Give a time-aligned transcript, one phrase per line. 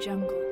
[0.00, 0.49] jungle